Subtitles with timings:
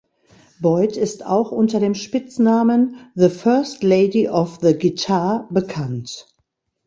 [0.59, 6.33] Boyd ist auch unter dem Spitznamen "The First Lady of the Guitar" bekannt.